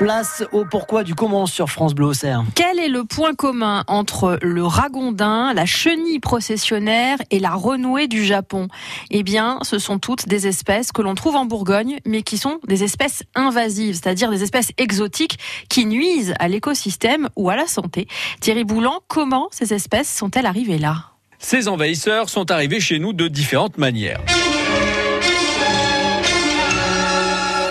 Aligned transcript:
Place 0.00 0.42
au 0.52 0.64
pourquoi 0.64 1.04
du 1.04 1.14
comment 1.14 1.44
sur 1.44 1.68
France 1.68 1.94
Bleu 1.94 2.06
Auxerre. 2.06 2.42
Quel 2.54 2.78
est 2.78 2.88
le 2.88 3.04
point 3.04 3.34
commun 3.34 3.84
entre 3.86 4.38
le 4.40 4.64
ragondin, 4.64 5.52
la 5.52 5.66
chenille 5.66 6.20
processionnaire 6.20 7.18
et 7.30 7.38
la 7.38 7.50
renouée 7.50 8.08
du 8.08 8.24
Japon? 8.24 8.68
Eh 9.10 9.22
bien, 9.22 9.58
ce 9.60 9.78
sont 9.78 9.98
toutes 9.98 10.26
des 10.26 10.46
espèces 10.46 10.90
que 10.90 11.02
l'on 11.02 11.14
trouve 11.14 11.36
en 11.36 11.44
Bourgogne, 11.44 11.98
mais 12.06 12.22
qui 12.22 12.38
sont 12.38 12.60
des 12.66 12.82
espèces 12.82 13.24
invasives, 13.34 13.94
c'est-à-dire 13.94 14.30
des 14.30 14.42
espèces 14.42 14.70
exotiques 14.78 15.38
qui 15.68 15.84
nuisent 15.84 16.32
à 16.38 16.48
l'écosystème 16.48 17.28
ou 17.36 17.50
à 17.50 17.56
la 17.56 17.66
santé. 17.66 18.08
Thierry 18.40 18.64
Boulan, 18.64 19.00
comment 19.06 19.48
ces 19.50 19.74
espèces 19.74 20.10
sont-elles 20.10 20.46
arrivées 20.46 20.78
là? 20.78 21.10
Ces 21.38 21.68
envahisseurs 21.68 22.30
sont 22.30 22.50
arrivés 22.50 22.80
chez 22.80 22.98
nous 22.98 23.12
de 23.12 23.28
différentes 23.28 23.76
manières. 23.76 24.20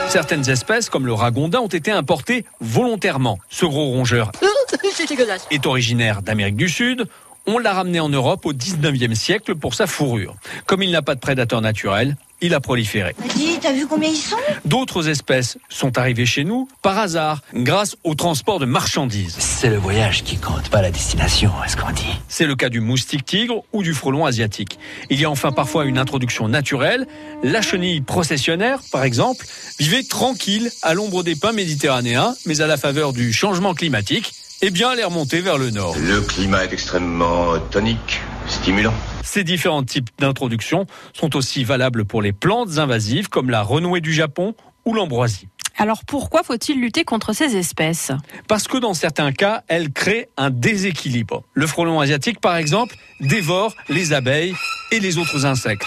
Certaines 0.10 0.50
espèces, 0.50 0.90
comme 0.90 1.06
le 1.06 1.14
ragondin, 1.14 1.60
ont 1.60 1.68
été 1.68 1.92
importées 1.92 2.44
volontairement. 2.62 3.38
Ce 3.48 3.64
gros 3.64 3.92
rongeur 3.92 4.32
est 5.52 5.66
originaire 5.68 6.24
d'Amérique 6.24 6.56
du 6.56 6.68
Sud. 6.68 7.06
On 7.46 7.60
l'a 7.60 7.74
ramené 7.74 8.00
en 8.00 8.10
Europe 8.10 8.44
au 8.48 8.54
19e 8.54 9.14
siècle 9.14 9.54
pour 9.54 9.76
sa 9.76 9.86
fourrure. 9.86 10.36
Comme 10.66 10.82
il 10.82 10.90
n'a 10.90 11.04
pas 11.04 11.14
de 11.14 11.20
prédateur 11.20 11.62
naturel, 11.62 12.18
il 12.42 12.54
a 12.54 12.60
proliféré. 12.60 13.16
Dis, 13.36 13.58
t'as 13.62 13.74
vu 13.74 13.88
combien 13.88 14.10
ils 14.10 14.16
sont? 14.16 14.38
D'autres 14.66 15.10
espèces 15.10 15.58
sont 15.70 15.98
arrivées 15.98 16.26
chez 16.26 16.44
nous 16.44 16.68
par 16.82 16.98
hasard, 16.98 17.42
grâce 17.54 17.96
au 18.04 18.16
transport 18.16 18.60
de 18.60 18.66
marchandises. 18.66 19.36
C'est 19.40 19.70
le 19.70 19.78
voyage 19.78 20.24
qui 20.24 20.38
compte, 20.38 20.70
pas 20.70 20.82
la 20.82 20.92
destination, 20.92 21.52
est-ce 21.66 21.78
qu'on 21.78 21.92
dit? 21.92 22.04
C'est 22.28 22.46
le 22.46 22.56
cas 22.56 22.70
du 22.70 22.80
moustique 22.80 23.26
tigre 23.26 23.64
ou 23.74 23.84
du 23.84 23.94
frelon 23.94 24.26
asiatique. 24.26 24.80
Il 25.10 25.20
y 25.20 25.26
a 25.26 25.30
enfin 25.30 25.52
parfois 25.52 25.86
une 25.86 25.98
introduction 25.98 26.48
naturelle. 26.48 27.08
La 27.44 27.62
chenille 27.62 28.02
processionnaire, 28.02 28.80
par 28.92 29.04
exemple, 29.04 29.46
vivait 29.80 30.04
tranquille 30.04 30.72
à 30.82 30.94
l'ombre 30.94 31.24
des 31.24 31.36
pins 31.36 31.54
méditerranéens, 31.54 32.36
mais 32.46 32.62
à 32.62 32.68
la 32.68 32.78
faveur 32.78 33.14
du 33.14 33.34
changement 33.34 33.74
climatique, 33.74 34.34
eh 34.62 34.72
bien, 34.72 34.92
elle 34.92 35.00
est 35.00 35.06
remontée 35.06 35.40
vers 35.42 35.58
le 35.58 35.70
nord. 35.70 35.96
Le 35.98 36.22
climat 36.22 36.66
est 36.66 36.74
extrêmement 36.74 37.58
tonique, 37.72 38.22
stimulant. 38.48 38.94
Ces 39.32 39.44
différents 39.44 39.84
types 39.84 40.10
d'introduction 40.18 40.88
sont 41.14 41.36
aussi 41.36 41.64
valables 41.64 42.04
pour 42.04 42.24
les 42.24 42.34
plantes 42.34 42.80
invasives 42.80 43.30
comme 43.30 43.52
la 43.52 43.62
renouée 43.62 44.02
du 44.02 44.12
Japon 44.12 44.56
ou 44.86 44.94
l'ambroisie. 44.96 45.48
Alors 45.78 46.04
pourquoi 46.04 46.42
faut-il 46.42 46.82
lutter 46.82 47.04
contre 47.04 47.32
ces 47.34 47.56
espèces? 47.56 48.12
Parce 48.48 48.68
que 48.68 48.78
dans 48.78 48.96
certains 48.96 49.32
cas, 49.32 49.62
elles 49.68 49.92
créent 49.92 50.30
un 50.36 50.50
déséquilibre. 50.50 51.44
Le 51.54 51.68
frelon 51.68 52.00
asiatique, 52.00 52.42
par 52.42 52.56
exemple, 52.56 52.96
dévore 53.20 53.76
les 53.88 54.14
abeilles 54.14 54.56
et 54.92 55.00
les 55.00 55.20
autres 55.20 55.46
insectes. 55.46 55.86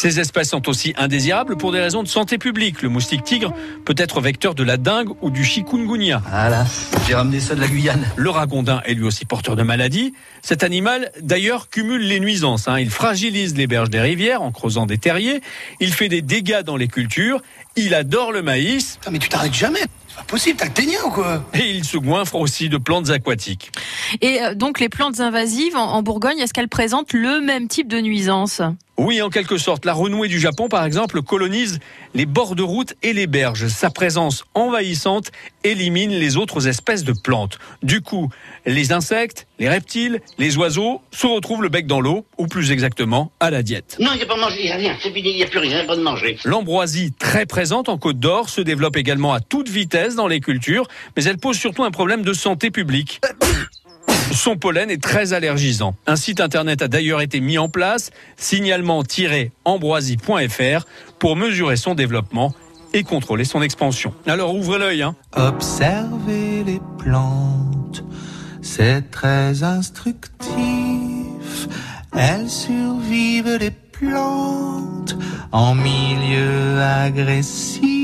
Ces 0.00 0.18
espèces 0.18 0.48
sont 0.48 0.66
aussi 0.66 0.94
indésirables 0.96 1.58
pour 1.58 1.72
des 1.72 1.78
raisons 1.78 2.02
de 2.02 2.08
santé 2.08 2.38
publique. 2.38 2.80
Le 2.80 2.88
moustique 2.88 3.22
tigre 3.22 3.52
peut 3.84 3.94
être 3.98 4.22
vecteur 4.22 4.54
de 4.54 4.62
la 4.62 4.78
dengue 4.78 5.10
ou 5.20 5.30
du 5.30 5.44
chikungunya. 5.44 6.22
Voilà, 6.26 6.64
j'ai 7.06 7.14
ramené 7.14 7.38
ça 7.38 7.54
de 7.54 7.60
la 7.60 7.68
Guyane. 7.68 8.06
Le 8.16 8.30
ragondin 8.30 8.80
est 8.86 8.94
lui 8.94 9.04
aussi 9.04 9.26
porteur 9.26 9.56
de 9.56 9.62
maladies. 9.62 10.14
Cet 10.40 10.64
animal, 10.64 11.12
d'ailleurs, 11.20 11.68
cumule 11.68 12.00
les 12.00 12.18
nuisances. 12.18 12.66
Hein. 12.66 12.80
Il 12.80 12.88
fragilise 12.88 13.54
les 13.54 13.66
berges 13.66 13.90
des 13.90 14.00
rivières 14.00 14.40
en 14.40 14.52
creusant 14.52 14.86
des 14.86 14.96
terriers. 14.96 15.42
Il 15.80 15.92
fait 15.92 16.08
des 16.08 16.22
dégâts 16.22 16.62
dans 16.62 16.78
les 16.78 16.88
cultures. 16.88 17.42
Il 17.76 17.92
adore 17.92 18.32
le 18.32 18.40
maïs. 18.40 18.98
mais 19.10 19.18
tu 19.18 19.28
t'arrêtes 19.28 19.52
jamais 19.52 19.84
c'est 20.10 20.16
pas 20.16 20.24
possible, 20.24 20.58
t'as 20.58 20.66
le 20.66 20.72
ténia 20.72 20.98
ou 21.06 21.10
quoi 21.10 21.44
Et 21.54 21.70
il 21.70 21.84
se 21.84 21.96
goinfre 21.96 22.34
aussi 22.34 22.68
de 22.68 22.78
plantes 22.78 23.10
aquatiques. 23.10 23.70
Et 24.20 24.42
euh, 24.42 24.54
donc 24.54 24.80
les 24.80 24.88
plantes 24.88 25.20
invasives 25.20 25.76
en, 25.76 26.02
Bourgogne, 26.02 26.38
est-ce 26.40 26.52
qu'elles 26.52 26.68
présentent 26.68 27.12
le 27.12 27.40
même 27.40 27.68
type 27.68 27.86
de 27.86 28.00
nuisance? 28.00 28.60
Oui, 28.98 29.22
en 29.22 29.30
quelque 29.30 29.56
sorte. 29.56 29.86
La 29.86 29.94
renouée 29.94 30.28
du 30.28 30.38
Japon, 30.38 30.68
par 30.68 30.84
exemple, 30.84 31.22
colonise 31.22 31.78
les 32.12 32.26
bords 32.26 32.54
de 32.54 32.62
route 32.62 32.94
et 33.02 33.14
les 33.14 33.26
berges. 33.26 33.68
Sa 33.68 33.88
présence 33.88 34.44
envahissante 34.54 35.30
élimine 35.64 36.10
les 36.10 36.36
autres 36.36 36.68
espèces 36.68 37.02
de 37.02 37.14
plantes. 37.14 37.58
Du 37.82 38.02
coup, 38.02 38.28
les 38.66 38.92
insectes, 38.92 39.46
les 39.58 39.70
reptiles, 39.70 40.20
les 40.36 40.58
oiseaux 40.58 41.00
se 41.12 41.26
retrouvent 41.26 41.62
le 41.62 41.70
bec 41.70 41.86
dans 41.86 42.00
l'eau, 42.02 42.26
ou 42.36 42.46
plus 42.46 42.72
exactement, 42.72 43.32
à 43.40 43.50
la 43.50 43.62
diète. 43.62 43.96
Non, 44.00 44.10
il 44.12 44.18
n'y 44.18 44.22
a 44.22 44.26
pas 44.26 44.36
de 44.36 44.40
manger, 44.40 44.58
il 44.60 44.66
n'y 44.66 44.72
a 44.72 44.76
rien, 44.76 44.96
c'est 45.02 45.12
fini, 45.12 45.30
il 45.30 45.36
n'y 45.36 45.44
a 45.44 45.46
plus 45.46 45.60
rien, 45.60 45.86
pas 45.86 45.96
de 45.96 46.02
manger. 46.02 46.36
L'ambroisie, 46.44 47.12
très 47.18 47.46
présente 47.46 47.88
en 47.88 47.96
Côte 47.96 48.18
d'Or, 48.18 48.50
se 48.50 48.60
développe 48.60 48.98
également 48.98 49.32
à 49.32 49.40
toute 49.40 49.70
vitesse 49.70 49.99
dans 50.08 50.26
les 50.26 50.40
cultures, 50.40 50.88
mais 51.16 51.24
elle 51.24 51.38
pose 51.38 51.56
surtout 51.56 51.84
un 51.84 51.90
problème 51.90 52.22
de 52.22 52.32
santé 52.32 52.70
publique. 52.70 53.20
Son 54.32 54.56
pollen 54.56 54.90
est 54.90 55.02
très 55.02 55.32
allergisant. 55.32 55.96
Un 56.06 56.16
site 56.16 56.40
internet 56.40 56.82
a 56.82 56.88
d'ailleurs 56.88 57.20
été 57.20 57.40
mis 57.40 57.58
en 57.58 57.68
place, 57.68 58.10
signalement-ambroisie.fr, 58.36 60.86
pour 61.18 61.36
mesurer 61.36 61.76
son 61.76 61.94
développement 61.94 62.54
et 62.92 63.02
contrôler 63.02 63.44
son 63.44 63.62
expansion. 63.62 64.14
Alors 64.26 64.54
ouvrez 64.54 64.78
l'œil. 64.78 65.02
Hein. 65.02 65.16
Les 66.64 66.80
plantes, 66.98 68.04
c'est 68.62 69.10
très 69.10 69.62
instructif. 69.62 70.50
Elles 72.16 72.48
survivent 72.48 73.58
les 73.58 73.70
plantes 73.70 75.16
en 75.52 75.74
milieu 75.74 76.80
agressif. 76.80 77.99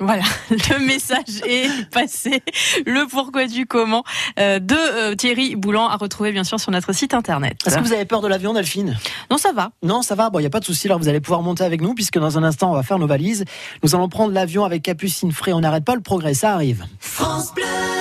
Voilà, 0.00 0.24
le 0.50 0.86
message 0.86 1.40
est 1.46 1.88
passé. 1.90 2.42
Le 2.84 3.06
pourquoi 3.08 3.46
du 3.46 3.64
comment 3.64 4.02
euh, 4.40 4.58
de 4.58 4.74
euh, 4.74 5.14
Thierry 5.14 5.54
Boulan 5.54 5.88
à 5.88 5.96
retrouver 5.96 6.32
bien 6.32 6.42
sûr 6.42 6.58
sur 6.58 6.72
notre 6.72 6.92
site 6.92 7.14
internet. 7.14 7.58
Est-ce 7.64 7.76
que 7.76 7.80
vous 7.82 7.92
avez 7.92 8.04
peur 8.04 8.20
de 8.20 8.26
l'avion, 8.26 8.52
Delphine? 8.52 8.98
Non, 9.30 9.38
ça 9.38 9.52
va. 9.52 9.70
Non, 9.84 10.02
ça 10.02 10.16
va. 10.16 10.30
Bon, 10.30 10.40
il 10.40 10.42
n'y 10.42 10.46
a 10.46 10.50
pas 10.50 10.60
de 10.60 10.64
souci. 10.64 10.88
Alors, 10.88 10.98
vous 10.98 11.08
allez 11.08 11.20
pouvoir 11.20 11.42
monter 11.42 11.62
avec 11.62 11.80
nous 11.80 11.94
puisque 11.94 12.18
dans 12.18 12.36
un 12.36 12.42
instant, 12.42 12.72
on 12.72 12.74
va 12.74 12.82
faire 12.82 12.98
nos 12.98 13.06
valises. 13.06 13.44
Nous 13.84 13.94
allons 13.94 14.08
prendre 14.08 14.32
l'avion 14.32 14.64
avec 14.64 14.82
Capucine 14.82 15.30
Frey. 15.30 15.52
On 15.52 15.60
n'arrête 15.60 15.84
pas 15.84 15.94
le 15.94 16.00
progrès. 16.02 16.34
Ça 16.34 16.52
arrive. 16.52 16.84
France 16.98 17.54
Bleu. 17.54 17.64